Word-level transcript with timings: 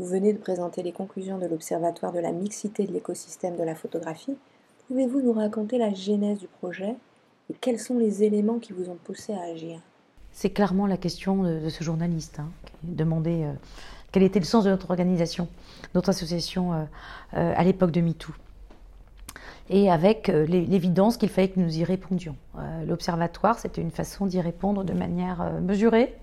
Vous 0.00 0.06
venez 0.06 0.32
de 0.32 0.38
présenter 0.38 0.82
les 0.82 0.92
conclusions 0.92 1.36
de 1.36 1.44
l'Observatoire 1.44 2.10
de 2.10 2.20
la 2.20 2.32
mixité 2.32 2.86
de 2.86 2.92
l'écosystème 2.94 3.56
de 3.56 3.62
la 3.62 3.74
photographie. 3.74 4.34
Pouvez-vous 4.88 5.20
nous 5.20 5.34
raconter 5.34 5.76
la 5.76 5.92
genèse 5.92 6.38
du 6.38 6.46
projet 6.46 6.94
et 7.50 7.54
quels 7.60 7.78
sont 7.78 7.98
les 7.98 8.22
éléments 8.22 8.58
qui 8.60 8.72
vous 8.72 8.88
ont 8.88 8.96
poussé 9.04 9.34
à 9.34 9.42
agir? 9.42 9.78
C'est 10.32 10.48
clairement 10.48 10.86
la 10.86 10.96
question 10.96 11.42
de, 11.42 11.68
ce 11.68 11.84
journaliste 11.84 12.38
hein, 12.38 12.48
qui 12.64 12.94
demandait 12.94 13.44
euh, 13.44 13.52
quel 14.10 14.22
était 14.22 14.38
le 14.38 14.46
sens 14.46 14.64
de 14.64 14.70
notre 14.70 14.88
organisation, 14.88 15.48
notre 15.94 16.08
association 16.08 16.72
euh, 16.72 16.84
euh, 17.34 17.52
à 17.54 17.62
l'époque 17.62 17.90
de 17.90 18.00
MeToo 18.00 18.32
et 19.68 19.90
avec 19.90 20.28
l'évidence 20.28 21.18
qu'il 21.18 21.28
fallait 21.28 21.50
que 21.50 21.60
nous 21.60 21.78
y 21.78 21.84
répondions. 21.84 22.34
L'observatoire, 22.88 23.56
c'était 23.60 23.80
une 23.80 23.92
façon 23.92 24.26
d'y 24.26 24.40
répondre 24.40 24.82
de 24.82 24.92
manière 24.92 25.60
mesurée, 25.62 26.16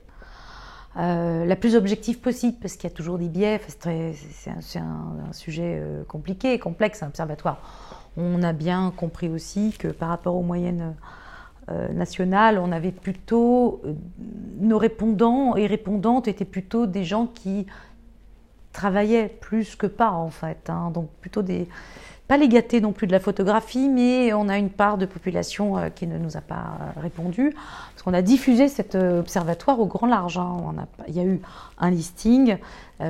euh, 0.97 1.45
la 1.45 1.55
plus 1.55 1.75
objective 1.75 2.19
possible, 2.19 2.57
parce 2.59 2.73
qu'il 2.75 2.89
y 2.89 2.93
a 2.93 2.95
toujours 2.95 3.19
des 3.19 3.27
biais. 3.27 3.61
C'est 3.67 4.79
un, 4.79 5.31
sujet 5.31 5.79
euh, 5.79 6.03
compliqué 6.05 6.57
complexe, 6.57 7.03
un 7.03 7.07
observatoire. 7.07 7.61
On 8.17 8.41
a 8.41 8.51
bien 8.51 8.91
compris 8.95 9.29
aussi 9.29 9.75
que 9.77 9.89
par 9.89 10.09
rapport 10.09 10.35
aux 10.35 10.41
moyennes 10.41 10.95
euh, 11.69 11.87
nationales, 11.89 12.57
on 12.57 12.71
avait 12.71 12.91
plutôt. 12.91 13.81
nos 14.59 14.79
répondants 14.79 15.55
et 15.55 15.67
répondantes 15.67 16.27
étaient 16.27 16.45
plutôt 16.45 16.87
des 16.87 17.03
gens 17.03 17.27
qui 17.27 17.67
travaillaient 18.73 19.27
plus 19.27 19.75
que 19.75 19.87
pas, 19.87 20.11
en 20.11 20.29
fait. 20.29 20.69
Hein. 20.69 20.89
donc 20.91 21.09
plutôt 21.21 21.43
des 21.43 21.67
pas 22.27 22.37
les 22.37 22.49
gâtés 22.49 22.81
non 22.81 22.91
plus 22.91 23.07
de 23.07 23.11
la 23.11 23.19
photographie, 23.19 23.87
mais 23.87 24.33
on 24.33 24.49
a 24.49 24.57
une 24.57 24.69
part 24.69 24.97
de 24.97 25.05
population 25.05 25.77
euh, 25.77 25.89
qui 25.89 26.07
ne 26.07 26.17
nous 26.17 26.35
a 26.35 26.41
pas 26.41 26.55
euh, 26.55 27.01
répondu, 27.01 27.53
parce 27.53 28.03
qu'on 28.03 28.13
a 28.13 28.21
diffusé 28.21 28.67
cet 28.67 28.95
euh, 28.95 29.21
observatoire 29.21 29.79
au 29.79 29.85
grand 29.85 30.07
large. 30.07 30.37
Hein. 30.37 30.57
Il 31.07 31.15
y 31.15 31.19
a 31.19 31.23
eu 31.23 31.41
un 31.77 31.89
listing 31.89 32.57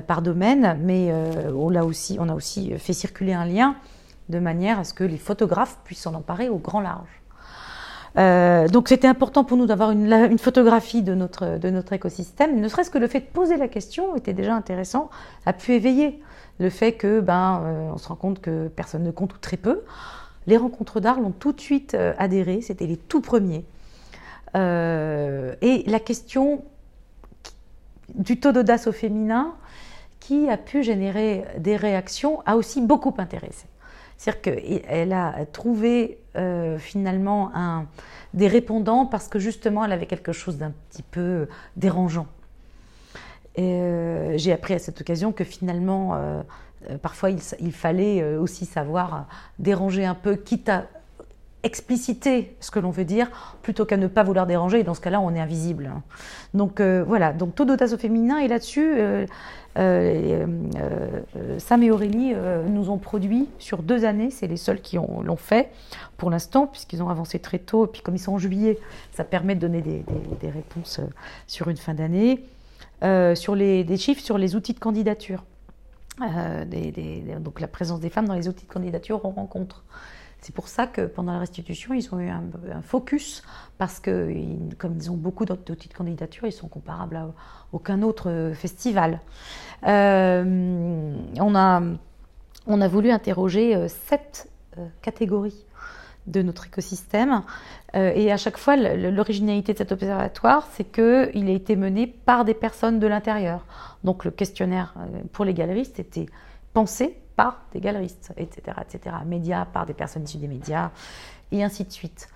par 0.05 0.21
domaine, 0.21 0.77
mais 0.83 1.13
on, 1.55 1.73
a 1.73 1.81
aussi, 1.85 2.73
fait 2.77 2.91
circuler 2.91 3.31
un 3.31 3.45
lien 3.45 3.75
de 4.27 4.37
manière 4.37 4.79
à 4.79 4.83
ce 4.83 4.93
que 4.93 5.05
les 5.05 5.17
photographes 5.17 5.77
puissent 5.85 6.01
s'en 6.01 6.13
emparer 6.13 6.49
au 6.49 6.57
grand 6.57 6.81
large. 6.81 8.69
donc 8.69 8.89
c'était 8.89 9.07
important 9.07 9.45
pour 9.45 9.55
nous 9.55 9.65
d'avoir 9.65 9.91
une, 9.91 10.11
une, 10.11 10.39
photographie 10.39 11.03
de 11.03 11.15
notre, 11.15 11.57
de 11.57 11.69
notre 11.69 11.93
écosystème, 11.93 12.59
ne 12.59 12.67
serait-ce 12.67 12.89
que 12.89 12.97
le 12.97 13.07
fait 13.07 13.21
de 13.21 13.27
poser 13.27 13.55
la 13.55 13.69
question 13.69 14.17
était 14.17 14.33
déjà 14.33 14.53
intéressant, 14.53 15.09
a 15.45 15.53
pu 15.53 15.71
éveiller 15.71 16.21
le 16.59 16.69
fait 16.69 16.93
que 16.93 17.19
ben, 17.19 17.61
euh, 17.63 17.91
on 17.93 17.97
se 17.97 18.07
rend 18.07 18.15
compte 18.15 18.41
que 18.41 18.67
personne 18.67 19.03
ne 19.03 19.11
compte 19.11 19.35
ou 19.35 19.37
très 19.37 19.57
peu. 19.57 19.83
Les 20.47 20.57
rencontres 20.57 20.99
d'art 20.99 21.19
l'ont 21.19 21.31
tout 21.31 21.51
de 21.51 21.61
suite 21.61 21.93
euh, 21.93 22.13
adhéré, 22.17 22.61
c'était 22.61 22.87
les 22.87 22.97
tout 22.97 23.21
premiers. 23.21 23.65
Euh, 24.55 25.55
et 25.61 25.83
la 25.87 25.99
question 25.99 26.63
du 28.15 28.39
taux 28.39 28.51
d'audace 28.51 28.87
au 28.87 28.91
féminin, 28.91 29.53
qui 30.19 30.49
a 30.49 30.57
pu 30.57 30.83
générer 30.83 31.45
des 31.57 31.75
réactions, 31.75 32.41
a 32.45 32.55
aussi 32.55 32.81
beaucoup 32.81 33.13
intéressé. 33.17 33.67
C'est-à-dire 34.17 34.41
qu'elle 34.41 35.13
a 35.13 35.45
trouvé 35.45 36.19
finalement 36.79 37.51
des 38.33 38.47
répondants 38.47 39.05
parce 39.05 39.27
que 39.27 39.37
justement 39.37 39.85
elle 39.85 39.91
avait 39.91 40.07
quelque 40.07 40.31
chose 40.31 40.57
d'un 40.57 40.71
petit 40.89 41.03
peu 41.03 41.47
dérangeant. 41.75 42.25
J'ai 44.37 44.53
appris 44.53 44.73
à 44.73 44.79
cette 44.79 45.01
occasion 45.01 45.31
que 45.31 45.43
finalement, 45.43 46.15
euh, 46.15 46.41
euh, 46.89 46.97
parfois, 46.97 47.31
il, 47.31 47.71
fallait 47.71 48.23
aussi 48.35 48.65
savoir 48.65 49.27
déranger 49.59 50.05
un 50.05 50.15
peu, 50.15 50.35
quitte 50.35 50.69
à 50.69 50.85
expliciter 51.63 52.55
ce 52.59 52.71
que 52.71 52.79
l'on 52.79 52.91
veut 52.91 53.03
dire, 53.03 53.57
plutôt 53.61 53.85
qu'à 53.85 53.97
ne 53.97 54.07
pas 54.07 54.23
vouloir 54.23 54.45
déranger. 54.45 54.79
Et 54.79 54.83
dans 54.83 54.93
ce 54.93 55.01
cas-là, 55.01 55.19
on 55.19 55.33
est 55.33 55.39
invisible. 55.39 55.91
Donc 56.53 56.79
voilà, 56.79 57.33
donc 57.33 57.55
taux 57.55 57.65
d'audace 57.65 57.93
au 57.93 57.97
féminin. 57.97 58.37
Et 58.37 58.47
là-dessus, 58.47 58.95
Sam 59.75 61.83
et 61.83 61.91
Aurélie 61.91 62.33
nous 62.69 62.89
ont 62.89 62.99
produit 62.99 63.49
sur 63.59 63.81
deux 63.81 64.05
années. 64.05 64.29
C'est 64.29 64.47
les 64.47 64.55
seuls 64.55 64.79
qui 64.79 64.97
l'ont 64.97 65.35
fait 65.35 65.71
pour 66.15 66.29
l'instant, 66.29 66.67
puisqu'ils 66.67 67.03
ont 67.03 67.09
avancé 67.09 67.39
très 67.39 67.59
tôt. 67.59 67.85
Et 67.85 67.89
puis 67.89 68.01
comme 68.01 68.15
ils 68.15 68.19
sont 68.19 68.33
en 68.33 68.37
juillet, 68.37 68.79
ça 69.11 69.25
permet 69.25 69.55
de 69.55 69.61
donner 69.61 69.81
des 69.81 70.49
réponses 70.49 71.01
sur 71.47 71.69
une 71.69 71.77
fin 71.77 71.95
d'année. 71.95 72.45
Euh, 73.03 73.35
sur 73.35 73.53
les, 73.53 73.83
des 73.83 73.97
chiffres 73.97 74.23
sur 74.23 74.39
les 74.39 74.55
outils 74.55 74.73
de 74.73 74.79
candidature. 74.79 75.43
Euh, 76.21 76.65
donc 77.39 77.59
la 77.59 77.67
présence 77.67 77.99
des 77.99 78.09
femmes 78.09 78.25
dans 78.25 78.33
les 78.33 78.47
outils 78.47 78.65
de 78.65 78.71
candidature 78.71 79.23
on 79.23 79.29
rencontre. 79.29 79.83
C'est 80.41 80.53
pour 80.53 80.67
ça 80.67 80.87
que 80.87 81.01
pendant 81.01 81.33
la 81.33 81.39
restitution, 81.39 81.93
ils 81.93 82.13
ont 82.13 82.19
eu 82.19 82.29
un, 82.29 82.81
focus, 82.81 83.43
parce 83.77 83.99
que 83.99 84.31
comme 84.77 84.95
ils 84.95 85.11
ont 85.11 85.15
beaucoup 85.15 85.45
d'outils 85.45 85.89
de 85.89 85.93
candidature, 85.93 86.47
ils 86.47 86.51
sont 86.51 86.67
comparables 86.67 87.15
à 87.17 87.27
aucun 87.71 88.01
autre 88.01 88.51
festival. 88.53 89.19
Euh, 89.87 91.15
on, 91.39 91.55
a, 91.55 91.81
on 92.67 92.81
a 92.81 92.87
voulu 92.87 93.11
interroger 93.11 93.87
sept 93.89 94.49
catégories 95.01 95.65
de 96.27 96.41
notre 96.41 96.67
écosystème. 96.67 97.41
Euh, 97.95 98.11
et 98.13 98.31
à 98.31 98.37
chaque 98.37 98.57
fois, 98.57 98.75
l'originalité 98.75 99.73
de 99.73 99.77
cet 99.77 99.91
observatoire, 99.91 100.67
c'est 100.73 100.83
qu'il 100.83 101.47
a 101.47 101.51
été 101.51 101.75
mené 101.75 102.07
par 102.07 102.45
des 102.45 102.53
personnes 102.53 102.99
de 102.99 103.07
l'intérieur. 103.07 103.65
Donc 104.03 104.25
le 104.25 104.31
questionnaire 104.31 104.93
euh, 104.97 105.21
pour 105.31 105.45
les 105.45 105.53
galeristes 105.53 105.99
était 105.99 106.27
pensé 106.73 107.17
par 107.35 107.61
des 107.73 107.79
galeristes, 107.79 108.33
etc., 108.37 108.77
etc. 108.81 109.15
Médias 109.25 109.65
par 109.65 109.85
des 109.85 109.93
personnes 109.93 110.23
issues 110.23 110.37
des 110.37 110.47
médias, 110.47 110.91
et 111.51 111.63
ainsi 111.63 111.83
de 111.83 111.91
suite. 111.91 112.29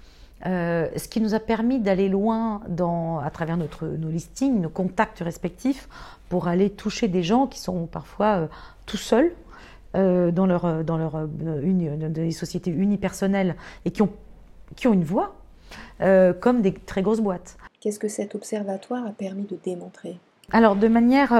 Euh, 0.47 0.87
ce 0.95 1.07
qui 1.07 1.21
nous 1.21 1.35
a 1.35 1.39
permis 1.39 1.79
d'aller 1.79 2.09
loin 2.09 2.61
dans, 2.67 3.19
à 3.19 3.29
travers 3.29 3.57
notre, 3.57 3.85
nos 3.85 4.09
listings, 4.09 4.59
nos 4.59 4.69
contacts 4.69 5.19
respectifs, 5.19 5.87
pour 6.29 6.47
aller 6.47 6.69
toucher 6.69 7.07
des 7.07 7.23
gens 7.23 7.45
qui 7.45 7.59
sont 7.59 7.85
parfois 7.87 8.47
tout 8.85 8.97
seuls, 8.97 9.33
euh, 9.95 10.31
dans, 10.31 10.45
leur, 10.45 10.83
dans 10.83 10.97
leur, 10.97 11.15
euh, 11.15 11.27
des 11.27 12.31
sociétés 12.31 12.71
unipersonnelles 12.71 13.55
et 13.85 13.91
qui 13.91 14.01
ont, 14.01 14.11
qui 14.75 14.87
ont 14.87 14.93
une 14.93 15.03
voix, 15.03 15.35
euh, 16.01 16.33
comme 16.33 16.61
des 16.61 16.73
très 16.73 17.01
grosses 17.01 17.19
boîtes. 17.19 17.57
Qu'est-ce 17.79 17.99
que 17.99 18.07
cet 18.07 18.35
observatoire 18.35 19.05
a 19.05 19.11
permis 19.11 19.43
de 19.43 19.57
démontrer? 19.63 20.17
Alors, 20.51 20.75
de 20.75 20.87
manière 20.87 21.33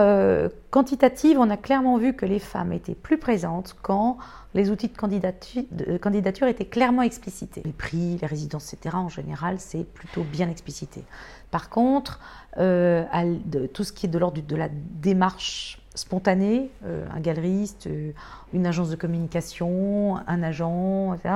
quantitative, 0.69 1.37
on 1.39 1.49
a 1.49 1.57
clairement 1.57 1.97
vu 1.97 2.13
que 2.13 2.25
les 2.25 2.39
femmes 2.39 2.71
étaient 2.71 2.95
plus 2.95 3.17
présentes 3.17 3.75
quand 3.81 4.17
les 4.53 4.69
outils 4.69 4.87
de 4.87 4.97
candidature, 4.97 5.63
de 5.71 5.97
candidature, 5.97 6.47
étaient 6.47 6.65
clairement 6.65 7.01
explicités. 7.01 7.61
Les 7.65 7.73
prix, 7.73 8.17
les 8.21 8.27
résidences, 8.27 8.73
etc., 8.73 8.95
en 8.95 9.09
général, 9.09 9.59
c'est 9.59 9.83
plutôt 9.83 10.23
bien 10.23 10.49
explicité. 10.49 11.03
Par 11.51 11.69
contre, 11.69 12.19
tout 12.55 13.83
ce 13.83 13.91
qui 13.91 14.05
est 14.05 14.09
de 14.09 14.17
l'ordre 14.17 14.41
de 14.41 14.55
la 14.55 14.69
démarche 14.71 15.81
spontané, 15.95 16.69
euh, 16.85 17.05
un 17.13 17.19
galeriste, 17.19 17.87
euh, 17.87 18.11
une 18.53 18.65
agence 18.65 18.89
de 18.89 18.95
communication, 18.95 20.17
un 20.27 20.43
agent, 20.43 21.13
etc. 21.13 21.35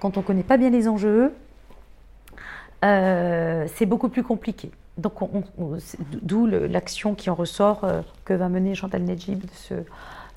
Quand 0.00 0.16
on 0.16 0.20
ne 0.20 0.26
connaît 0.26 0.42
pas 0.42 0.56
bien 0.56 0.70
les 0.70 0.88
enjeux, 0.88 1.32
euh, 2.84 3.66
c'est 3.74 3.86
beaucoup 3.86 4.08
plus 4.08 4.22
compliqué. 4.22 4.70
Donc, 4.98 5.14
d'où 6.22 6.46
l'action 6.46 7.14
qui 7.14 7.30
en 7.30 7.34
ressort 7.34 7.86
que 8.24 8.34
va 8.34 8.48
mener 8.48 8.74
Chantal 8.74 9.02
Nedjib 9.02 9.40
de 9.40 9.50
ce 9.54 9.74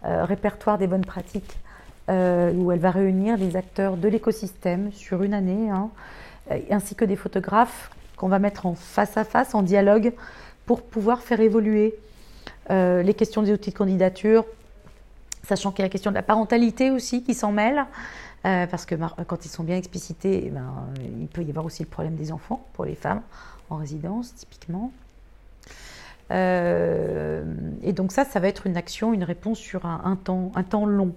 répertoire 0.04 0.78
des 0.78 0.88
bonnes 0.88 1.06
pratiques, 1.06 1.58
où 2.08 2.72
elle 2.72 2.80
va 2.80 2.92
réunir 2.92 3.38
les 3.38 3.56
acteurs 3.56 3.98
de 3.98 4.08
l'écosystème 4.08 4.92
sur 4.92 5.24
une 5.24 5.34
année, 5.34 5.70
hein, 5.70 5.90
ainsi 6.70 6.94
que 6.96 7.06
des 7.06 7.16
photographes 7.16 7.90
qu'on 8.18 8.28
va 8.28 8.38
mettre 8.38 8.68
en 8.68 8.76
face 8.76 9.18
à 9.18 9.24
face, 9.24 9.56
en 9.56 9.64
dialogue, 9.64 10.14
pour 10.68 10.84
pouvoir 10.84 11.22
faire 11.22 11.42
évoluer 11.42 11.96
euh, 12.70 13.02
les 13.02 13.14
questions 13.14 13.42
des 13.42 13.52
outils 13.52 13.72
de 13.72 13.78
candidature, 13.78 14.46
sachant 15.44 15.72
qu'il 15.72 15.80
y 15.80 15.82
a 15.82 15.86
la 15.86 15.90
question 15.90 16.12
de 16.12 16.16
la 16.16 16.22
parentalité 16.22 16.92
aussi 16.92 17.24
qui 17.24 17.34
s'en 17.34 17.52
mêle, 17.52 17.86
euh, 18.46 18.68
parce 18.68 18.86
que 18.86 18.96
quand 19.28 19.46
ils 19.46 19.50
sont 19.50 19.64
bien 19.64 19.76
explicités, 19.76 20.44
eh 20.46 20.50
ben, 20.50 20.88
il 21.20 21.28
peut 21.28 21.44
y 21.44 21.50
avoir 21.50 21.66
aussi 21.66 21.84
le 21.84 21.90
problème 21.90 22.16
des 22.16 22.32
enfants 22.32 22.66
pour 22.74 22.86
les 22.86 22.96
femmes 22.96 23.22
en 23.72 23.78
résidence, 23.78 24.36
typiquement. 24.36 24.92
Euh, 26.32 27.44
et 27.84 27.92
donc 27.92 28.12
ça, 28.12 28.24
ça 28.24 28.40
va 28.40 28.48
être 28.48 28.68
une 28.68 28.78
action, 28.78 29.14
une 29.14 29.24
réponse 29.24 29.60
sur 29.60 29.86
un, 29.86 30.16
temps, 30.16 30.52
un 30.56 30.64
temps 30.64 30.86
long. 30.86 31.14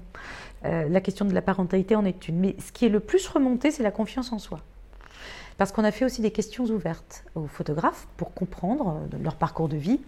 la 0.65 1.01
question 1.01 1.25
de 1.25 1.35
la 1.35 1.43
parentalité 1.43 1.95
en 1.95 2.05
est 2.05 2.27
une. 2.27 2.39
Mais 2.39 2.57
ce 2.59 2.73
qui 2.73 2.87
est 2.87 2.89
le 2.89 3.01
plus 3.01 3.29
remonté, 3.29 3.71
c'est 3.71 3.83
la 3.83 3.91
confiance 3.91 4.33
en 4.33 4.39
soi. 4.39 4.61
Parce 5.59 5.71
qu'on 5.71 5.85
a 5.85 5.93
fait 5.93 6.05
aussi 6.05 6.21
des 6.21 6.33
questions 6.33 6.65
ouvertes 6.65 7.25
aux 7.35 7.47
photographes 7.47 8.09
pour 8.17 8.33
comprendre 8.35 9.01
leur 9.23 9.37
parcours 9.37 9.69
de 9.69 9.77
vie, 9.77 10.01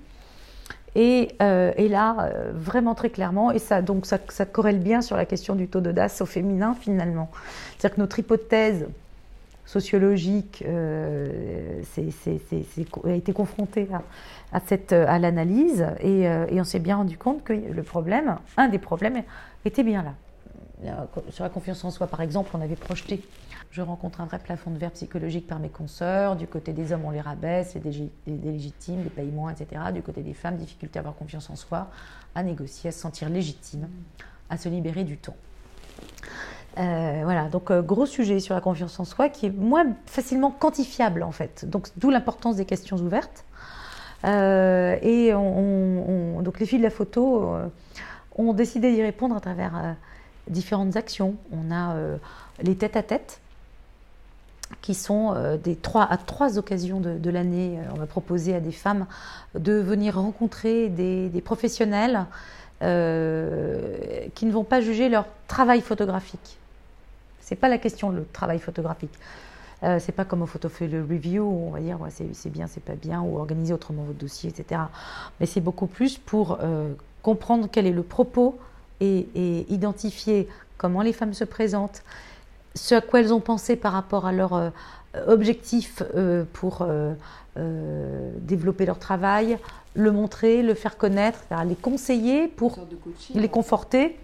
euh, 1.42 1.72
et, 1.76 1.88
là, 1.88 2.16
euh, 2.20 2.52
vraiment 2.54 2.94
très 2.94 3.10
clairement, 3.10 3.52
et 3.52 3.58
ça, 3.58 3.82
donc 3.82 4.06
ça, 4.06 4.18
ça, 4.28 4.46
corrèle 4.46 4.78
bien 4.78 5.02
sur 5.02 5.16
la 5.16 5.26
question 5.26 5.54
du 5.54 5.68
taux 5.68 5.80
d'audace 5.80 6.22
au 6.22 6.26
féminin 6.26 6.74
finalement. 6.74 7.30
C'est-à-dire 7.78 7.96
que 7.96 8.00
notre 8.00 8.18
hypothèse 8.18 8.86
sociologique 9.66 10.64
euh, 10.66 11.82
a 13.04 13.10
été 13.10 13.32
confrontée 13.34 13.88
à, 14.52 14.60
à 14.90 15.18
l'analyse 15.18 15.86
et, 16.00 16.22
et, 16.22 16.60
on 16.60 16.64
s'est 16.64 16.78
bien 16.78 16.96
rendu 16.96 17.18
compte 17.18 17.44
que 17.44 17.52
le 17.52 17.82
problème, 17.82 18.36
un 18.56 18.68
des 18.68 18.78
problèmes, 18.78 19.22
était 19.64 19.82
bien 19.82 20.02
là. 20.82 21.06
sur 21.30 21.44
la 21.44 21.50
confiance 21.50 21.84
en 21.84 21.90
soi, 21.90 22.06
par 22.06 22.22
exemple, 22.22 22.50
on 22.54 22.60
avait 22.60 22.76
projeté 22.76 23.22
je 23.76 23.82
rencontre 23.82 24.22
un 24.22 24.24
vrai 24.24 24.38
plafond 24.38 24.70
de 24.70 24.78
verre 24.78 24.92
psychologique 24.92 25.46
par 25.46 25.58
mes 25.58 25.68
consoeurs. 25.68 26.34
Du 26.34 26.46
côté 26.46 26.72
des 26.72 26.92
hommes, 26.92 27.04
on 27.04 27.10
les 27.10 27.20
rabaisse, 27.20 27.74
les, 27.74 27.80
des 28.26 28.50
légitimes, 28.52 29.02
les 29.04 29.10
payes 29.10 29.30
moins, 29.30 29.52
etc. 29.52 29.82
Du 29.92 30.00
côté 30.00 30.22
des 30.22 30.32
femmes, 30.32 30.56
difficulté 30.56 30.98
à 30.98 31.00
avoir 31.00 31.14
confiance 31.14 31.50
en 31.50 31.56
soi, 31.56 31.90
à 32.34 32.42
négocier, 32.42 32.88
à 32.88 32.92
se 32.92 33.00
sentir 33.00 33.28
légitime, 33.28 33.86
à 34.48 34.56
se 34.56 34.70
libérer 34.70 35.04
du 35.04 35.18
temps. 35.18 35.36
Euh, 36.78 37.22
voilà, 37.24 37.48
donc 37.48 37.70
euh, 37.70 37.80
gros 37.80 38.04
sujet 38.04 38.38
sur 38.38 38.54
la 38.54 38.60
confiance 38.60 39.00
en 39.00 39.06
soi 39.06 39.30
qui 39.30 39.46
est 39.46 39.50
moins 39.50 39.86
facilement 40.04 40.50
quantifiable 40.50 41.22
en 41.22 41.32
fait. 41.32 41.64
Donc 41.68 41.88
d'où 41.96 42.10
l'importance 42.10 42.56
des 42.56 42.66
questions 42.66 42.98
ouvertes. 42.98 43.44
Euh, 44.24 44.96
et 45.02 45.32
donc 45.32 46.60
les 46.60 46.66
filles 46.66 46.78
de 46.78 46.84
la 46.84 46.90
photo 46.90 47.54
ont 48.36 48.52
décidé 48.52 48.92
d'y 48.92 49.02
répondre 49.02 49.36
à 49.36 49.40
travers 49.40 49.96
différentes 50.48 50.96
actions. 50.96 51.36
On 51.52 51.72
a 51.72 51.94
les 52.62 52.76
têtes 52.76 52.96
à 52.96 53.02
tête 53.02 53.40
qui 54.80 54.94
sont 54.94 55.58
des 55.62 55.76
trois, 55.76 56.10
à 56.10 56.16
trois 56.16 56.58
occasions 56.58 57.00
de, 57.00 57.30
l'année, 57.30 57.78
on 57.94 57.98
va 57.98 58.06
proposer 58.06 58.54
à 58.54 58.60
des 58.60 58.72
femmes 58.72 59.06
de 59.54 59.74
venir 59.74 60.16
rencontrer 60.18 60.88
des, 60.88 61.42
professionnels 61.44 62.26
qui 62.80 62.86
ne 62.86 64.50
vont 64.50 64.64
pas 64.64 64.80
juger 64.80 65.08
leur 65.08 65.26
travail 65.46 65.82
photographique. 65.82 66.58
C'est 67.46 67.56
pas 67.56 67.68
la 67.68 67.78
question 67.78 68.10
le 68.10 68.26
travail 68.32 68.58
photographique. 68.58 69.14
Euh, 69.82 69.98
c'est 70.00 70.12
pas 70.12 70.24
comme 70.24 70.42
au 70.42 70.48
le 70.80 71.02
review 71.02 71.42
où 71.42 71.68
on 71.68 71.70
va 71.70 71.80
dire 71.80 72.00
ouais, 72.00 72.10
c'est 72.10 72.50
bien, 72.50 72.66
c'est 72.66 72.82
pas 72.82 72.94
bien, 72.94 73.20
ou 73.22 73.38
organiser 73.38 73.72
autrement 73.72 74.02
votre 74.02 74.18
dossier, 74.18 74.50
etc. 74.50 74.82
Mais 75.40 75.46
c'est 75.46 75.60
beaucoup 75.60 75.86
plus 75.86 76.18
pour 76.18 76.58
comprendre 77.22 77.68
quel 77.70 77.86
est 77.86 77.92
le 77.92 78.02
propos 78.02 78.58
et, 79.00 79.28
et 79.34 79.72
identifier 79.72 80.48
comment 80.76 81.02
les 81.02 81.12
femmes 81.12 81.34
se 81.34 81.44
présentent, 81.44 82.02
ce 82.74 82.94
à 82.94 83.00
quoi 83.00 83.20
elles 83.20 83.32
ont 83.32 83.40
pensé 83.40 83.76
par 83.76 83.92
rapport 83.92 84.26
à 84.26 84.32
leur 84.32 84.54
euh, 84.54 84.70
objectif 85.26 86.02
euh, 86.14 86.44
pour 86.52 86.82
euh, 86.82 87.14
développer 88.40 88.84
leur 88.84 88.98
travail, 88.98 89.58
le 89.94 90.12
montrer, 90.12 90.62
le 90.62 90.74
faire 90.74 90.98
connaître, 90.98 91.40
les 91.66 91.74
conseiller 91.74 92.48
pour 92.48 92.78
les 93.34 93.48
conforter. 93.48 94.18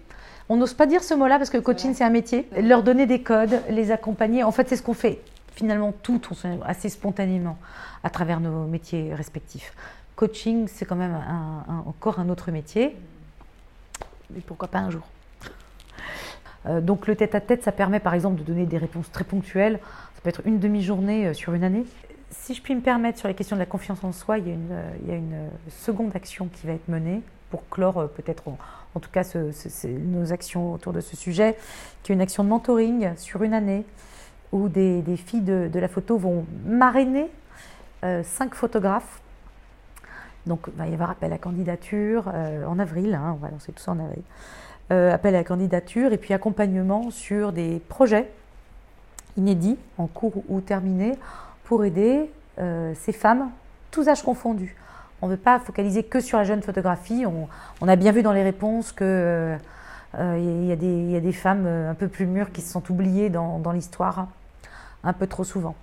On 0.49 0.57
n'ose 0.57 0.73
pas 0.73 0.85
dire 0.85 1.03
ce 1.03 1.13
mot-là 1.13 1.37
parce 1.37 1.49
que 1.49 1.57
le 1.57 1.63
coaching 1.63 1.93
c'est 1.93 2.03
un 2.03 2.09
métier. 2.09 2.47
Leur 2.61 2.83
donner 2.83 3.05
des 3.05 3.21
codes, 3.21 3.61
les 3.69 3.91
accompagner. 3.91 4.43
En 4.43 4.51
fait, 4.51 4.67
c'est 4.69 4.75
ce 4.75 4.83
qu'on 4.83 4.93
fait 4.93 5.21
finalement 5.55 5.91
tout 5.91 6.19
assez 6.65 6.89
spontanément 6.89 7.57
à 8.03 8.09
travers 8.09 8.39
nos 8.39 8.65
métiers 8.65 9.13
respectifs. 9.13 9.73
Coaching, 10.15 10.67
c'est 10.67 10.85
quand 10.85 10.95
même 10.95 11.17
encore 11.85 12.19
un 12.19 12.29
autre 12.29 12.51
métier. 12.51 12.95
Mais 14.31 14.41
pourquoi 14.41 14.67
pas 14.67 14.79
un 14.79 14.89
jour? 14.89 15.03
Euh, 16.65 16.81
donc 16.81 17.07
le 17.07 17.15
tête-à-tête, 17.15 17.63
ça 17.63 17.71
permet 17.71 17.99
par 17.99 18.13
exemple 18.13 18.39
de 18.39 18.43
donner 18.43 18.65
des 18.65 18.77
réponses 18.77 19.11
très 19.11 19.23
ponctuelles. 19.23 19.79
Ça 20.15 20.21
peut 20.21 20.29
être 20.29 20.41
une 20.45 20.59
demi-journée 20.59 21.27
euh, 21.27 21.33
sur 21.33 21.53
une 21.53 21.63
année. 21.63 21.85
Si 22.29 22.53
je 22.53 22.61
puis 22.61 22.73
me 22.73 22.81
permettre, 22.81 23.19
sur 23.19 23.27
les 23.27 23.33
questions 23.33 23.55
de 23.55 23.59
la 23.59 23.65
confiance 23.65 24.03
en 24.03 24.11
soi, 24.11 24.37
il 24.37 24.47
y 24.47 24.51
a 24.51 24.53
une, 24.53 24.71
euh, 24.71 24.91
il 25.03 25.09
y 25.09 25.11
a 25.11 25.15
une 25.15 25.49
seconde 25.69 26.15
action 26.15 26.47
qui 26.47 26.67
va 26.67 26.73
être 26.73 26.87
menée 26.87 27.21
pour 27.53 27.69
clore 27.69 28.09
peut-être 28.09 28.43
en, 28.47 28.99
tout 28.99 29.11
cas 29.11 29.23
nos 29.85 30.33
actions 30.33 30.73
autour 30.73 30.91
de 30.91 31.01
ce 31.01 31.15
sujet, 31.15 31.55
qui 32.01 32.11
est 32.11 32.15
une 32.15 32.21
action 32.21 32.43
de 32.43 32.49
mentoring 32.49 33.15
sur 33.15 33.43
une 33.43 33.53
année 33.53 33.85
où 34.51 34.69
des, 34.69 35.03
filles 35.17 35.41
de, 35.41 35.69
la 35.79 35.87
photo 35.87 36.17
vont 36.17 36.47
marrainer 36.65 37.29
cinq 38.23 38.55
photographes. 38.55 39.21
Donc 40.47 40.61
il 40.67 40.73
va 40.73 40.87
y 40.87 40.93
avoir 40.93 41.11
appel 41.11 41.31
à 41.31 41.37
candidature 41.37 42.27
en 42.67 42.79
avril, 42.79 43.13
hein, 43.13 43.35
on 43.35 43.37
va 43.37 43.51
lancer 43.51 43.71
tout 43.71 43.83
ça 43.83 43.91
en 43.91 43.99
avril. 43.99 44.23
Euh, 44.91 45.13
appel 45.13 45.33
à 45.33 45.39
la 45.39 45.43
candidature 45.45 46.11
et 46.11 46.17
puis 46.17 46.33
accompagnement 46.33 47.09
sur 47.09 47.53
des 47.53 47.81
projets 47.87 48.29
inédits, 49.37 49.77
en 49.97 50.07
cours 50.07 50.43
ou 50.49 50.59
terminés, 50.59 51.13
pour 51.63 51.85
aider 51.85 52.29
euh, 52.59 52.93
ces 52.99 53.13
femmes, 53.13 53.49
tous 53.91 54.09
âges 54.09 54.23
confondus. 54.23 54.75
On 55.23 55.27
ne 55.27 55.31
veut 55.31 55.37
pas 55.37 55.57
focaliser 55.57 56.03
que 56.03 56.19
sur 56.19 56.37
la 56.37 56.43
jeune 56.43 56.61
photographie. 56.61 57.23
On, 57.25 57.87
a 57.87 57.95
bien 57.95 58.11
vu 58.11 58.23
dans 58.23 58.33
les 58.33 58.43
réponses 58.43 58.91
qu'il 58.91 59.07
euh, 59.07 59.57
y, 60.13 60.71
a 60.71 60.75
des 61.21 61.31
femmes 61.31 61.65
un 61.65 61.93
peu 61.93 62.09
plus 62.09 62.25
mûres 62.25 62.51
qui 62.51 62.59
se 62.59 62.69
sont 62.69 62.91
oubliées 62.91 63.29
dans, 63.29 63.57
dans 63.59 63.71
l'histoire 63.71 64.27
un 65.01 65.13
peu 65.13 65.25
trop 65.25 65.45
souvent. 65.45 65.75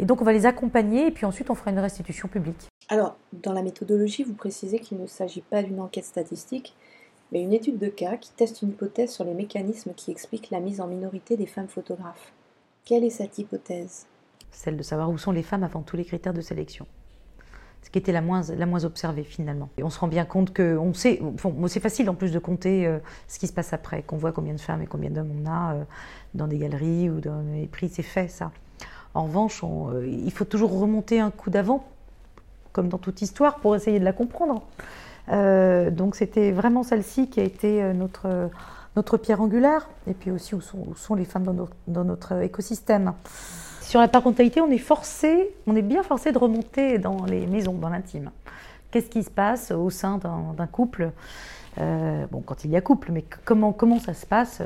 Et 0.00 0.06
donc 0.06 0.20
on 0.20 0.24
va 0.24 0.32
les 0.32 0.44
accompagner 0.44 1.06
et 1.06 1.10
puis 1.12 1.24
ensuite 1.24 1.50
on 1.50 1.54
fera 1.54 1.70
une 1.70 1.78
restitution 1.78 2.26
publique. 2.26 2.66
Alors, 2.88 3.16
dans 3.32 3.52
la 3.52 3.62
méthodologie, 3.62 4.24
vous 4.24 4.34
précisez 4.34 4.80
qu'il 4.80 5.00
ne 5.00 5.06
s'agit 5.06 5.42
pas 5.42 5.62
d'une 5.62 5.78
enquête 5.78 6.04
statistique, 6.04 6.74
mais 7.30 7.42
une 7.42 7.52
étude 7.52 7.78
de 7.78 7.86
cas 7.86 8.16
qui 8.16 8.32
teste 8.32 8.60
une 8.62 8.70
hypothèse 8.70 9.12
sur 9.12 9.22
les 9.22 9.34
mécanismes 9.34 9.92
qui 9.94 10.10
expliquent 10.10 10.50
la 10.50 10.58
mise 10.58 10.80
en 10.80 10.88
minorité 10.88 11.36
des 11.36 11.46
femmes 11.46 11.68
photographes. 11.68 12.32
Quelle 12.84 13.04
est 13.04 13.10
cette 13.10 13.38
hypothèse? 13.38 14.06
Celle 14.50 14.76
de 14.76 14.82
savoir 14.82 15.10
où 15.10 15.16
sont 15.16 15.30
les 15.30 15.44
femmes 15.44 15.62
avant 15.62 15.82
tous 15.82 15.96
les 15.96 16.04
critères 16.04 16.34
de 16.34 16.40
sélection. 16.40 16.88
Ce 17.82 17.90
qui 17.90 17.98
était 17.98 18.12
la 18.12 18.20
moins, 18.20 18.84
observée 18.84 19.24
finalement. 19.24 19.70
Et 19.78 19.82
on 19.82 19.90
se 19.90 19.98
rend 19.98 20.08
bien 20.08 20.24
compte 20.24 20.52
que, 20.52 20.76
on 20.76 20.92
sait, 20.94 21.20
c'est 21.68 21.80
facile 21.80 22.10
en 22.10 22.14
plus 22.14 22.30
de 22.30 22.38
compter 22.38 22.86
euh, 22.86 22.98
ce 23.26 23.38
qui 23.38 23.46
se 23.46 23.52
passe 23.52 23.72
après, 23.72 24.02
qu'on 24.02 24.16
voit 24.16 24.32
combien 24.32 24.54
de 24.54 24.60
femmes 24.60 24.82
et 24.82 24.86
combien 24.86 25.10
d'hommes 25.10 25.32
on 25.44 25.50
a 25.50 25.74
euh, 25.74 25.82
dans 26.34 26.46
des 26.46 26.58
galeries 26.58 27.10
ou 27.10 27.20
dans 27.20 27.42
les 27.52 27.66
prix, 27.66 27.88
c'est 27.88 28.02
fait 28.02 28.28
ça. 28.28 28.52
En 29.14 29.24
revanche, 29.24 29.62
euh, 29.64 30.06
il 30.06 30.30
faut 30.30 30.44
toujours 30.44 30.78
remonter 30.78 31.20
un 31.20 31.30
coup 31.30 31.50
d'avant, 31.50 31.84
comme 32.72 32.88
dans 32.88 32.98
toute 32.98 33.22
histoire, 33.22 33.56
pour 33.56 33.74
essayer 33.74 33.98
de 33.98 34.04
la 34.04 34.12
comprendre. 34.12 34.62
Donc 35.28 36.16
c'était 36.16 36.50
vraiment 36.50 36.82
celle-ci 36.82 37.28
qui 37.28 37.38
a 37.38 37.44
été 37.44 37.92
notre, 37.94 39.16
pierre 39.16 39.40
angulaire, 39.40 39.88
et 40.08 40.14
puis 40.14 40.32
aussi 40.32 40.56
où 40.56 40.60
sont, 40.60 41.14
les 41.14 41.24
femmes 41.24 41.68
dans, 41.86 42.04
notre 42.04 42.42
écosystème. 42.42 43.12
Sur 43.90 43.98
la 43.98 44.06
parentalité, 44.06 44.60
on 44.60 44.70
est 44.70 44.78
forcé, 44.78 45.50
on 45.66 45.74
est 45.74 45.82
bien 45.82 46.04
forcé 46.04 46.30
de 46.30 46.38
remonter 46.38 46.98
dans 46.98 47.24
les 47.24 47.44
maisons, 47.48 47.72
dans 47.72 47.88
l'intime. 47.88 48.30
Qu'est-ce 48.92 49.10
qui 49.10 49.24
se 49.24 49.30
passe 49.30 49.72
au 49.72 49.90
sein 49.90 50.18
d'un 50.18 50.66
couple? 50.68 51.10
Euh, 51.80 52.24
Bon, 52.30 52.40
quand 52.40 52.64
il 52.64 52.70
y 52.70 52.76
a 52.76 52.80
couple, 52.80 53.10
mais 53.10 53.24
comment, 53.44 53.98
ça 53.98 54.14
se 54.14 54.26
passe 54.26 54.62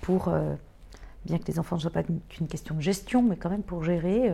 pour, 0.00 0.32
bien 1.24 1.38
que 1.38 1.44
les 1.46 1.60
enfants 1.60 1.76
ne 1.76 1.82
soient 1.82 1.92
pas 1.92 2.02
qu'une 2.02 2.48
question 2.48 2.74
de 2.74 2.80
gestion, 2.80 3.22
mais 3.22 3.36
quand 3.36 3.48
même 3.48 3.62
pour 3.62 3.84
gérer 3.84 4.32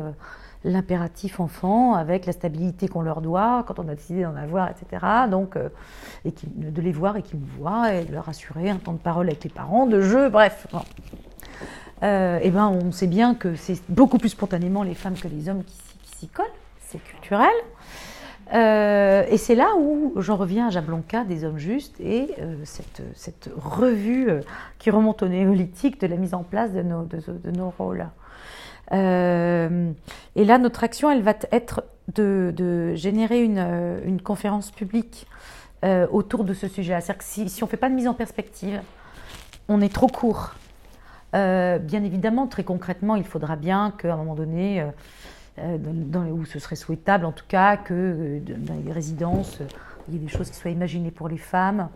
l'impératif 0.65 1.38
enfant 1.38 1.93
avec 1.93 2.25
la 2.25 2.32
stabilité 2.32 2.88
qu'on 2.88 3.03
leur 3.03 3.21
doit 3.21 3.62
quand 3.69 3.79
on 3.79 3.88
a 3.88 3.94
décidé 3.94 4.23
d'en 4.23 4.37
avoir, 4.37 4.71
etc. 4.71 5.05
Donc, 5.31 5.56
euh, 5.56 5.69
de 6.25 6.81
les 6.81 6.93
voir 6.93 7.19
et 7.19 7.23
qu'ils 7.23 7.41
me 7.41 7.47
voient 7.59 7.93
et 7.93 8.06
de 8.06 8.12
leur 8.15 8.26
assurer 8.31 8.71
un 8.71 8.76
temps 8.76 8.94
de 8.94 8.99
parole 8.99 9.26
avec 9.26 9.44
les 9.44 9.50
parents, 9.50 9.85
de 9.85 10.00
jeu, 10.00 10.31
bref. 10.31 10.67
Euh, 12.05 12.39
et 12.43 12.51
ben, 12.51 12.69
on 12.69 12.93
sait 12.93 13.06
bien 13.06 13.35
que 13.35 13.56
c'est 13.56 13.81
beaucoup 13.89 14.19
plus 14.19 14.29
spontanément 14.31 14.83
les 14.83 14.95
femmes 14.95 15.15
que 15.15 15.29
les 15.29 15.49
hommes 15.49 15.65
qui, 15.65 15.75
s'y 16.19 16.29
collent, 16.29 16.47
c'est 16.87 17.03
culturel. 17.03 17.55
Euh, 18.53 19.25
et 19.31 19.39
c'est 19.39 19.55
là 19.55 19.71
où 19.79 20.12
j'en 20.17 20.37
reviens 20.37 20.69
à 20.69 20.71
Jablonka 20.71 21.25
des 21.25 21.45
hommes 21.45 21.59
justes 21.59 21.99
et 21.99 22.29
cette, 22.65 23.03
cette, 23.15 23.49
revue 23.56 24.29
qui 24.78 24.90
remonte 24.90 25.23
au 25.23 25.28
néolithique 25.28 25.99
de 26.00 26.07
la 26.07 26.17
mise 26.17 26.35
en 26.35 26.43
place 26.43 26.73
de 26.73 26.83
nos, 26.83 27.71
rôles. 27.78 28.07
Euh, 28.93 29.93
et 30.37 30.45
là, 30.45 30.59
notre 30.59 30.85
action, 30.85 31.11
elle 31.11 31.23
va 31.23 31.35
être 31.52 31.85
de, 32.12 32.95
générer 32.95 33.43
une, 33.43 33.59
euh, 33.59 34.19
conférence 34.23 34.71
publique 34.71 35.26
euh, 35.85 36.07
autour 36.11 36.45
de 36.45 36.55
ce 36.55 36.69
sujet. 36.69 36.93
C'est-à-dire 37.00 37.19
que 37.19 37.25
si, 37.25 37.49
si 37.49 37.62
on 37.62 37.67
ne 37.67 37.71
fait 37.71 37.76
pas 37.76 37.88
de 37.88 37.95
mise 37.95 38.09
en 38.09 38.14
perspective, 38.14 38.81
on 39.69 39.81
est 39.81 39.93
trop 39.93 40.09
court. 40.09 40.55
Bien 41.35 42.05
évidemment, 42.05 42.47
très 42.47 42.64
concrètement, 42.64 43.17
il 43.17 43.25
faudra 43.25 43.57
bien 43.57 43.93
qu'à 43.99 44.14
un 44.14 44.17
moment 44.17 44.35
donné, 44.35 44.87
dans, 45.59 46.26
où 46.29 46.45
ce 46.45 46.59
serait 46.59 46.76
souhaitable 46.76 47.25
en 47.25 47.33
tout 47.33 47.45
cas, 47.49 47.76
que 47.76 48.41
dans 48.41 48.81
les 48.85 48.93
résidences, 48.93 49.59
il 50.09 50.14
y 50.14 50.17
ait 50.17 50.21
des 50.21 50.29
choses 50.29 50.50
qui 50.50 50.57
soient 50.57 50.71
imaginées 50.71 51.11
pour 51.11 51.29
les 51.29 51.38
femmes. 51.38 51.88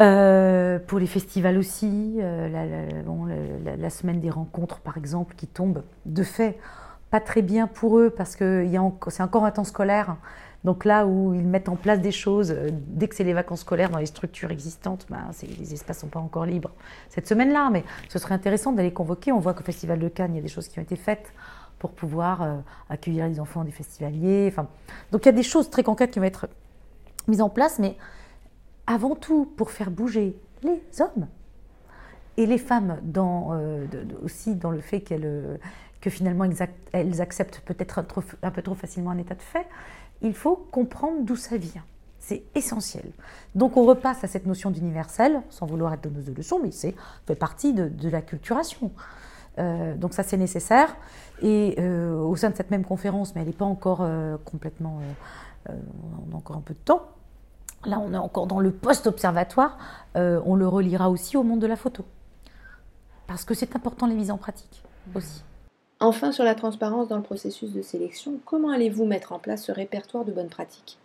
Euh, 0.00 0.80
pour 0.80 0.98
les 0.98 1.06
festivals 1.06 1.56
aussi, 1.56 2.16
euh, 2.18 3.76
la, 3.78 3.90
semaine 3.90 4.18
des 4.18 4.30
rencontres 4.30 4.80
par 4.80 4.96
exemple 4.96 5.36
qui 5.36 5.46
tombe 5.46 5.84
de 6.04 6.24
fait 6.24 6.58
pas 7.14 7.20
très 7.20 7.42
bien 7.42 7.68
pour 7.68 8.00
eux 8.00 8.10
parce 8.10 8.34
que 8.34 8.66
c'est 9.08 9.22
encore 9.22 9.44
un 9.44 9.52
temps 9.52 9.62
scolaire. 9.62 10.16
Donc 10.64 10.84
là 10.84 11.06
où 11.06 11.32
ils 11.32 11.46
mettent 11.46 11.68
en 11.68 11.76
place 11.76 12.00
des 12.00 12.10
choses, 12.10 12.50
euh, 12.50 12.70
dès 12.72 13.06
que 13.06 13.14
c'est 13.14 13.22
les 13.22 13.34
vacances 13.34 13.60
scolaires 13.60 13.88
dans 13.88 14.00
les 14.00 14.06
structures 14.06 14.50
existantes, 14.50 15.06
ben, 15.08 15.30
les 15.60 15.72
espaces 15.72 16.00
sont 16.00 16.08
pas 16.08 16.18
encore 16.18 16.44
libres 16.44 16.72
cette 17.10 17.28
semaine-là. 17.28 17.70
Mais 17.70 17.84
ce 18.08 18.18
serait 18.18 18.34
intéressant 18.34 18.72
d'aller 18.72 18.92
convoquer. 18.92 19.30
On 19.30 19.38
voit 19.38 19.54
qu'au 19.54 19.62
Festival 19.62 20.00
de 20.00 20.08
Cannes, 20.08 20.32
il 20.32 20.38
y 20.38 20.40
a 20.40 20.42
des 20.42 20.48
choses 20.48 20.66
qui 20.66 20.80
ont 20.80 20.82
été 20.82 20.96
faites 20.96 21.32
pour 21.78 21.92
pouvoir 21.92 22.64
accueillir 22.90 23.28
les 23.28 23.38
enfants 23.38 23.62
des 23.62 23.70
festivaliers. 23.70 24.52
Donc 25.12 25.24
il 25.24 25.26
y 25.26 25.28
a 25.28 25.32
des 25.32 25.44
choses 25.44 25.70
très 25.70 25.84
concrètes 25.84 26.10
qui 26.10 26.18
vont 26.18 26.24
être 26.24 26.48
mises 27.28 27.42
en 27.42 27.48
place, 27.48 27.78
mais 27.78 27.96
avant 28.88 29.14
tout 29.14 29.44
pour 29.56 29.70
faire 29.70 29.92
bouger 29.92 30.36
les 30.64 30.82
hommes 31.00 31.28
et 32.36 32.46
les 32.46 32.58
femmes 32.58 33.00
euh, 33.16 33.86
aussi 34.22 34.54
dans 34.54 34.70
le 34.70 34.80
fait 34.80 35.00
qu'elles, 35.00 35.24
euh, 35.24 35.56
que 36.04 36.10
finalement 36.10 36.44
elles, 36.92 37.22
acceptent 37.22 37.60
peut-être 37.64 37.98
un, 37.98 38.50
peu 38.50 38.60
trop 38.60 38.74
facilement 38.74 39.12
un 39.12 39.16
état 39.16 39.34
de 39.34 39.40
fait, 39.40 39.66
il 40.20 40.34
faut 40.34 40.54
comprendre 40.54 41.22
d'où 41.22 41.34
ça 41.34 41.56
vient. 41.56 41.82
C'est 42.18 42.42
essentiel. 42.54 43.10
Donc 43.54 43.78
on 43.78 43.86
repasse 43.86 44.22
à 44.22 44.26
cette 44.26 44.44
notion 44.44 44.70
d'universel, 44.70 45.40
sans 45.48 45.64
vouloir 45.64 45.94
être 45.94 46.02
donneuse 46.02 46.26
de 46.26 46.34
leçons, 46.34 46.60
mais 46.62 46.72
c'est 46.72 46.94
fait 47.26 47.34
partie 47.34 47.72
de, 47.72 47.90
la 48.10 48.20
culturation. 48.20 48.90
Euh, 49.58 49.96
donc 49.96 50.12
ça 50.12 50.22
c'est 50.22 50.36
nécessaire. 50.36 50.94
Et 51.40 51.76
euh, 51.78 52.20
au 52.20 52.36
sein 52.36 52.50
de 52.50 52.56
cette 52.56 52.70
même 52.70 52.84
conférence, 52.84 53.34
mais 53.34 53.40
elle 53.40 53.46
n'est 53.46 53.54
pas 53.54 53.64
encore 53.64 54.00
euh, 54.02 54.36
complètement, 54.44 55.00
on 55.70 56.34
a 56.34 56.36
encore 56.36 56.56
un 56.56 56.60
peu 56.60 56.74
de 56.74 56.80
temps. 56.84 57.08
Là, 57.86 57.98
on 57.98 58.12
est 58.12 58.18
encore 58.18 58.46
dans 58.46 58.60
le 58.60 58.72
post-observatoire. 58.72 59.78
on 60.14 60.54
le 60.54 60.68
reliera 60.68 61.08
aussi 61.08 61.38
au 61.38 61.42
monde 61.42 61.60
de 61.60 61.66
la 61.66 61.76
photo, 61.76 62.04
parce 63.26 63.46
que 63.46 63.54
c'est 63.54 63.74
important 63.74 64.06
les 64.06 64.14
mises 64.14 64.30
en 64.30 64.36
pratique 64.36 64.82
aussi. 65.14 65.42
Enfin, 66.04 66.32
sur 66.32 66.44
la 66.44 66.54
transparence 66.54 67.08
dans 67.08 67.16
le 67.16 67.22
processus 67.22 67.72
de 67.72 67.80
sélection, 67.80 68.38
comment 68.44 68.68
allez-vous 68.68 69.06
mettre 69.06 69.32
en 69.32 69.38
place 69.38 69.64
ce 69.64 69.72
répertoire 69.72 70.26
de 70.26 70.32
bonnes 70.32 70.50
pratiques? 70.50 70.98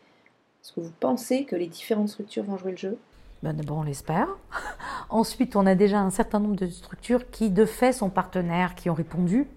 Est-ce 0.62 0.74
que 0.74 0.82
vous 0.82 0.92
pensez 1.00 1.46
que 1.46 1.56
les 1.56 1.68
différentes 1.68 2.10
structures 2.10 2.44
vont 2.44 2.58
jouer 2.58 2.72
le 2.72 2.78
jeu? 2.78 2.98
Ben 3.42 3.54
D'abord, 3.54 3.78
on 3.78 3.84
l'espère. 3.84 4.28
Ensuite, 5.10 5.56
on 5.56 5.66
a 5.66 5.74
déjà 5.74 6.02
un 6.02 6.10
certain 6.10 6.42
nombre 6.42 6.58
de 6.58 6.68
structures 6.68 7.30
qui, 7.30 7.50
de 7.50 7.64
fait, 7.64 7.94
sont 7.94 8.10
partenaires, 8.10 8.76
qui 8.76 8.90
ont 8.90 8.94
répondu. 8.94 9.48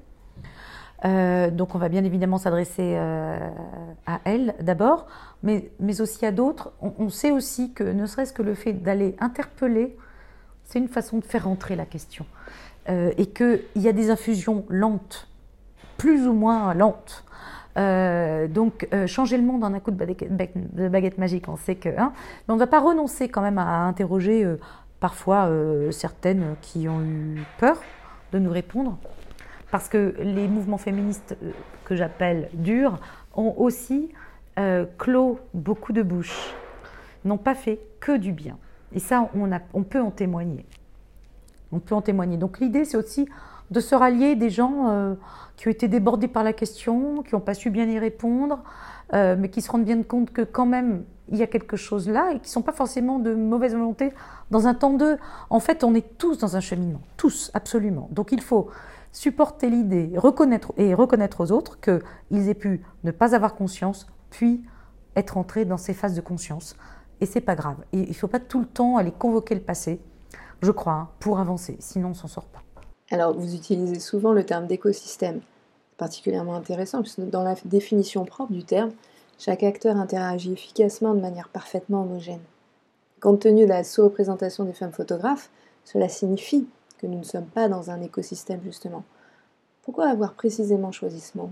Euh, 1.04 1.50
donc, 1.50 1.74
on 1.74 1.78
va 1.78 1.88
bien 1.88 2.04
évidemment 2.04 2.38
s'adresser 2.38 2.94
euh, 2.94 3.50
à 4.06 4.20
elles 4.22 4.54
d'abord, 4.60 5.08
mais, 5.42 5.72
aussi 5.98 6.24
à 6.24 6.30
d'autres. 6.30 6.72
On, 6.80 7.08
sait 7.08 7.32
aussi 7.32 7.72
que, 7.72 7.82
ne 7.82 8.06
serait-ce 8.06 8.32
que 8.32 8.42
le 8.42 8.54
fait 8.54 8.74
d'aller 8.74 9.16
interpeller, 9.18 9.96
c'est 10.62 10.78
une 10.78 10.86
façon 10.86 11.18
de 11.18 11.24
faire 11.24 11.46
rentrer 11.46 11.74
la 11.74 11.84
question. 11.84 12.26
Euh, 12.88 13.10
et 13.18 13.26
qu'il 13.26 13.60
y 13.74 13.88
a 13.88 13.92
des 13.92 14.10
infusions 14.10 14.64
lentes, 14.68 15.26
plus 16.02 16.26
ou 16.26 16.32
moins 16.32 16.74
lentes. 16.74 17.24
Euh, 17.78 18.48
donc, 18.48 18.88
euh, 18.92 19.06
changer 19.06 19.36
le 19.36 19.44
monde 19.44 19.62
en 19.62 19.72
un 19.72 19.78
coup 19.78 19.92
de 19.92 20.88
baguette, 20.88 21.16
magique, 21.16 21.48
on 21.48 21.56
sait 21.56 21.76
que. 21.76 21.90
Hein, 21.90 22.12
mais 22.16 22.52
on 22.52 22.54
ne 22.54 22.58
va 22.58 22.66
pas 22.66 22.80
renoncer 22.80 23.28
quand 23.28 23.40
même 23.40 23.56
à 23.56 23.84
interroger 23.84 24.44
parfois 24.98 25.48
certaines 25.92 26.56
qui 26.60 26.88
ont 26.88 27.02
eu 27.02 27.44
peur 27.58 27.76
de 28.32 28.40
nous 28.40 28.50
répondre. 28.50 28.98
Parce 29.70 29.88
que 29.88 30.16
les 30.18 30.48
mouvements 30.48 30.76
féministes 30.76 31.36
que 31.84 31.94
j'appelle 31.94 32.48
durs 32.52 32.98
ont 33.34 33.54
aussi 33.56 34.10
clos 34.98 35.38
beaucoup 35.54 35.92
de 35.92 36.02
bouches, 36.02 36.52
n'ont 37.24 37.38
pas 37.38 37.54
fait 37.54 37.78
que 38.00 38.16
du 38.16 38.32
bien. 38.32 38.58
Et 38.92 38.98
ça, 38.98 39.30
on 39.72 39.82
peut 39.84 40.00
en 40.00 40.10
témoigner. 40.10 40.66
On 41.70 41.78
peut 41.78 41.94
en 41.94 42.02
témoigner. 42.02 42.38
Donc 42.38 42.58
l'idée, 42.58 42.84
c'est 42.84 42.96
aussi 42.96 43.28
de 43.72 43.80
se 43.80 43.94
rallier 43.94 44.36
des 44.36 44.50
gens 44.50 44.88
euh, 44.88 45.14
qui 45.56 45.68
ont 45.68 45.70
été 45.70 45.88
débordés 45.88 46.28
par 46.28 46.44
la 46.44 46.52
question, 46.52 47.22
qui 47.22 47.34
n'ont 47.34 47.40
pas 47.40 47.54
su 47.54 47.70
bien 47.70 47.88
y 47.88 47.98
répondre, 47.98 48.62
euh, 49.14 49.36
mais 49.38 49.48
qui 49.48 49.60
se 49.60 49.70
rendent 49.70 49.84
bien 49.84 50.02
compte 50.02 50.30
que 50.32 50.42
quand 50.42 50.66
même, 50.66 51.04
il 51.30 51.38
y 51.38 51.42
a 51.42 51.46
quelque 51.46 51.76
chose 51.76 52.08
là 52.08 52.30
et 52.32 52.38
qui 52.38 52.46
ne 52.46 52.52
sont 52.52 52.62
pas 52.62 52.72
forcément 52.72 53.18
de 53.18 53.34
mauvaise 53.34 53.72
volonté 53.72 54.12
dans 54.50 54.66
un 54.66 54.74
temps 54.74 54.92
de... 54.92 55.16
En 55.50 55.60
fait, 55.60 55.84
on 55.84 55.94
est 55.94 56.18
tous 56.18 56.38
dans 56.38 56.56
un 56.56 56.60
cheminement, 56.60 57.00
tous, 57.16 57.50
absolument. 57.54 58.08
Donc 58.12 58.32
il 58.32 58.40
faut 58.40 58.68
supporter 59.12 59.68
l'idée 59.68 60.12
reconnaître, 60.16 60.72
et 60.76 60.94
reconnaître 60.94 61.40
aux 61.40 61.52
autres 61.52 61.78
qu'ils 61.80 62.48
aient 62.48 62.54
pu 62.54 62.82
ne 63.04 63.10
pas 63.10 63.34
avoir 63.34 63.54
conscience, 63.54 64.06
puis 64.30 64.62
être 65.16 65.36
entrés 65.36 65.64
dans 65.64 65.76
ces 65.76 65.94
phases 65.94 66.14
de 66.14 66.20
conscience. 66.20 66.76
Et 67.20 67.26
c'est 67.26 67.40
pas 67.40 67.54
grave. 67.54 67.76
il 67.92 68.08
ne 68.08 68.14
faut 68.14 68.28
pas 68.28 68.40
tout 68.40 68.60
le 68.60 68.66
temps 68.66 68.96
aller 68.96 69.12
convoquer 69.12 69.54
le 69.54 69.60
passé 69.60 70.00
je 70.62 70.70
crois, 70.70 70.92
hein, 70.92 71.08
pour 71.18 71.40
avancer. 71.40 71.76
Sinon, 71.80 72.10
on 72.10 72.14
s'en 72.14 72.28
sort 72.28 72.46
pas. 72.46 72.61
Alors, 73.12 73.34
vous 73.38 73.54
utilisez 73.54 74.00
souvent 74.00 74.32
le 74.32 74.42
terme 74.42 74.66
d'écosystème, 74.66 75.42
particulièrement 75.98 76.54
intéressant, 76.54 77.02
puisque 77.02 77.20
dans 77.20 77.42
la 77.42 77.54
définition 77.66 78.24
propre 78.24 78.52
du 78.52 78.64
terme, 78.64 78.90
chaque 79.38 79.62
acteur 79.64 79.98
interagit 79.98 80.54
efficacement 80.54 81.12
de 81.12 81.20
manière 81.20 81.50
parfaitement 81.50 82.04
homogène. 82.04 82.40
Compte 83.20 83.40
tenu 83.40 83.64
de 83.64 83.68
la 83.68 83.84
sous-représentation 83.84 84.64
des 84.64 84.72
femmes 84.72 84.92
photographes, 84.92 85.50
cela 85.84 86.08
signifie 86.08 86.66
que 86.96 87.06
nous 87.06 87.18
ne 87.18 87.22
sommes 87.22 87.44
pas 87.44 87.68
dans 87.68 87.90
un 87.90 88.00
écosystème, 88.00 88.62
justement. 88.64 89.04
Pourquoi 89.82 90.08
avoir 90.08 90.32
précisément 90.32 90.90
choisi 90.90 91.20
ce 91.20 91.36
mot? 91.36 91.50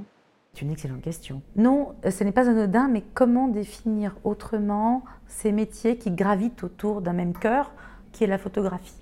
C'est 0.55 0.62
une 0.62 0.71
excellente 0.71 1.02
question. 1.02 1.43
Non, 1.57 1.95
euh, 2.07 2.11
ce 2.11 2.25
n'est 2.25 2.33
pas 2.33 2.49
anodin, 2.49 2.88
mais 2.88 3.05
comment 3.12 3.49
définir 3.49 4.17
autrement 4.25 5.02
ces 5.29 5.52
métiers 5.52 5.99
qui 5.99 6.11
gravitent 6.11 6.64
autour 6.64 7.02
d'un 7.02 7.12
même 7.12 7.37
cœur, 7.37 7.71
qui 8.12 8.25
est 8.25 8.29
la 8.29 8.38
photographie? 8.38 8.95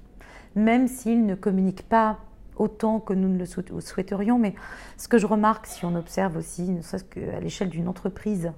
Même 0.57 0.89
s'ils 0.89 1.25
ne 1.25 1.37
communiquent 1.37 1.89
pas 1.89 2.19
autant 2.59 3.01
que 3.01 3.13
nous 3.13 3.29
ne 3.29 3.39
le 3.39 3.81
souhaiterions. 3.81 4.39
Mais 4.39 4.55
ce 4.97 5.09
que 5.09 5.19
je 5.19 5.27
remarque, 5.27 5.67
si 5.67 5.85
on 5.85 5.95
observe 5.95 6.37
aussi, 6.37 6.63
ne 6.63 6.83
serait-ce 6.83 7.05
qu'à 7.05 7.41
l'échelle 7.41 7.69
d'une 7.69 7.89
entreprise 7.89 8.53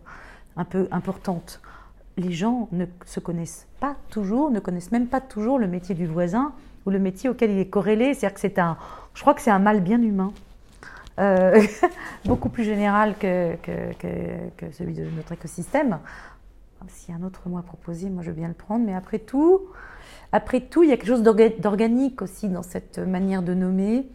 un 0.56 0.64
peu 0.64 0.88
importante, 0.90 1.60
les 2.16 2.32
gens 2.32 2.68
ne 2.72 2.86
se 3.06 3.20
connaissent 3.20 3.66
pas 3.78 3.96
toujours, 4.10 4.50
ne 4.50 4.60
connaissent 4.60 4.92
même 4.92 5.06
pas 5.06 5.20
toujours 5.20 5.58
le 5.58 5.66
métier 5.66 5.94
du 5.94 6.06
voisin 6.06 6.52
ou 6.86 6.90
le 6.90 6.98
métier 6.98 7.30
auquel 7.30 7.50
il 7.50 7.58
est 7.58 7.68
corrélé. 7.68 8.14
C'est-à-dire 8.14 8.34
que 8.34 8.40
c'est 8.40 8.58
un, 8.58 8.76
je 9.14 9.20
crois 9.20 9.34
que 9.34 9.42
c'est 9.42 9.50
un 9.50 9.58
mal 9.58 9.80
bien 9.80 10.00
humain. 10.02 10.32
Euh, 11.18 11.60
beaucoup 12.24 12.48
plus 12.48 12.64
général 12.64 13.14
que, 13.18 13.56
celui 14.72 14.94
de 14.94 15.04
notre 15.16 15.32
écosystème. 15.32 15.98
S'il 16.88 17.14
y 17.14 17.16
a 17.16 17.20
un 17.20 17.26
autre 17.26 17.48
mot 17.48 17.58
à 17.58 17.62
proposer, 17.62 18.10
moi 18.10 18.22
je 18.22 18.30
veux 18.30 18.36
bien 18.36 18.48
le 18.48 18.54
prendre, 18.54 18.84
mais 18.84 18.94
après 18.94 19.18
tout, 19.18 19.68
après 20.32 20.60
tout, 20.60 20.82
il 20.82 20.90
y 20.90 20.92
a 20.92 20.96
quelque 20.96 21.08
chose 21.08 21.22
d'organique 21.22 22.22
aussi 22.22 22.48
dans 22.48 22.62
cette 22.62 22.98
manière 22.98 23.42
de 23.42 23.54
nommer 23.54 24.06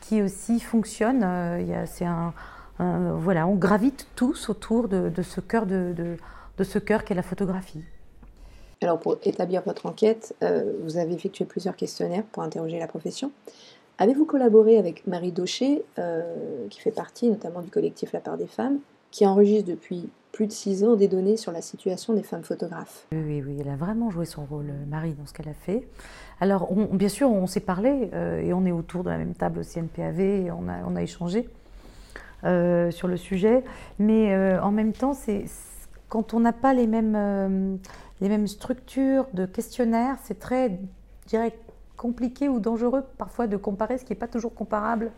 qui 0.00 0.22
aussi 0.22 0.60
fonctionne. 0.60 1.22
Euh, 1.24 1.84
c'est 1.86 2.06
un, 2.06 2.32
voilà, 2.78 3.46
on 3.46 3.54
gravite 3.54 4.06
tous 4.14 4.48
autour 4.48 4.88
de, 4.88 5.10
ce 5.22 5.40
cœur 5.40 5.66
de, 5.66 6.16
ce 6.62 6.78
cœur 6.78 7.04
qu'est 7.04 7.14
la 7.14 7.22
photographie. 7.22 7.82
Alors 8.80 9.00
pour 9.00 9.18
établir 9.24 9.62
votre 9.62 9.86
enquête, 9.86 10.36
euh, 10.42 10.72
vous 10.84 10.98
avez 10.98 11.12
effectué 11.12 11.44
plusieurs 11.44 11.74
questionnaires 11.74 12.22
pour 12.30 12.44
interroger 12.44 12.78
la 12.78 12.86
profession. 12.86 13.32
Avez-vous 13.98 14.24
collaboré 14.24 14.78
avec 14.78 15.04
Marie 15.08 15.32
Daucher, 15.32 15.84
euh, 15.98 16.68
qui 16.70 16.80
fait 16.80 16.92
partie 16.92 17.28
notamment 17.28 17.62
du 17.62 17.70
collectif 17.70 18.12
La 18.12 18.20
part 18.20 18.36
des 18.36 18.46
femmes, 18.46 18.78
qui 19.10 19.26
enregistre 19.26 19.68
depuis 19.68 20.08
plus 20.32 20.46
de 20.46 20.52
six 20.52 20.84
ans 20.84 20.96
des 20.96 21.08
données 21.08 21.36
sur 21.36 21.52
la 21.52 21.62
situation 21.62 22.14
des 22.14 22.22
femmes 22.22 22.42
photographes. 22.42 23.06
Oui, 23.12 23.42
oui, 23.44 23.58
elle 23.60 23.68
a 23.68 23.76
vraiment 23.76 24.10
joué 24.10 24.24
son 24.24 24.44
rôle, 24.44 24.70
euh, 24.70 24.86
Marie, 24.88 25.12
dans 25.12 25.26
ce 25.26 25.32
qu'elle 25.32 25.48
a 25.48 25.54
fait. 25.54 25.88
Alors, 26.40 26.72
bien 26.92 27.08
sûr, 27.08 27.30
on 27.30 27.46
s'est 27.46 27.60
parlé 27.60 28.10
euh, 28.12 28.40
et 28.40 28.52
on 28.52 28.64
est 28.64 28.72
autour 28.72 29.04
de 29.04 29.10
la 29.10 29.18
même 29.18 29.34
table 29.34 29.60
au 29.60 29.62
CNPAV 29.62 30.20
et 30.20 30.50
on 30.50 30.68
a, 30.68 30.84
on 30.86 30.96
a 30.96 31.02
échangé 31.02 31.48
euh, 32.44 32.90
sur 32.90 33.08
le 33.08 33.16
sujet. 33.16 33.64
Mais 33.98 34.36
en 34.58 34.70
même 34.70 34.92
temps, 34.92 35.14
c'est 35.14 35.46
quand 36.08 36.34
on 36.34 36.40
n'a 36.40 36.52
pas 36.52 36.74
les 36.74 36.86
mêmes, 36.86 37.78
les 38.20 38.28
mêmes 38.28 38.46
structures 38.46 39.26
de 39.34 39.46
questionnaires, 39.46 40.16
c'est 40.22 40.38
très, 40.38 40.78
dirais, 41.26 41.52
compliqué 41.98 42.48
ou 42.48 42.60
dangereux 42.60 43.04
parfois 43.18 43.46
de 43.46 43.58
comparer 43.58 43.98
ce 43.98 44.04
qui 44.04 44.12
n'est 44.12 44.18
pas 44.18 44.28
toujours 44.28 44.54
comparable. 44.54 45.10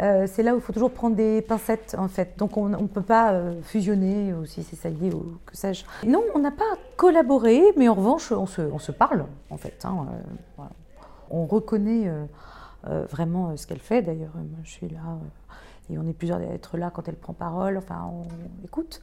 Euh, 0.00 0.26
c'est 0.26 0.42
là 0.42 0.54
où 0.54 0.58
il 0.58 0.62
faut 0.62 0.72
toujours 0.72 0.90
prendre 0.90 1.14
des 1.14 1.42
pincettes 1.42 1.94
en 1.98 2.08
fait. 2.08 2.38
Donc 2.38 2.56
on 2.56 2.68
ne 2.68 2.86
peut 2.86 3.02
pas 3.02 3.32
euh, 3.32 3.60
fusionner 3.62 4.32
ou 4.32 4.46
si 4.46 4.62
c'est 4.62 4.76
ça 4.76 4.88
lié 4.88 5.12
ou 5.12 5.38
que 5.44 5.56
sais-je. 5.56 5.84
Non, 6.06 6.22
on 6.34 6.38
n'a 6.38 6.50
pas 6.50 6.64
collaboré, 6.96 7.62
mais 7.76 7.88
en 7.88 7.94
revanche 7.94 8.32
on 8.32 8.46
se, 8.46 8.62
on 8.62 8.78
se 8.78 8.92
parle 8.92 9.26
en 9.50 9.56
fait. 9.56 9.84
Hein, 9.84 10.06
euh, 10.58 10.62
on 11.30 11.46
reconnaît 11.46 12.10
vraiment 13.10 13.56
ce 13.56 13.66
qu'elle 13.66 13.80
fait. 13.80 14.02
D'ailleurs, 14.02 14.34
moi 14.34 14.58
je 14.62 14.70
suis 14.70 14.88
là 14.88 15.00
et 15.90 15.98
on 15.98 16.06
est 16.06 16.12
plusieurs 16.12 16.38
à 16.38 16.42
être 16.42 16.76
là 16.76 16.90
quand 16.90 17.08
elle 17.08 17.16
prend 17.16 17.32
parole. 17.32 17.76
Enfin, 17.76 18.10
on 18.12 18.64
écoute. 18.64 19.02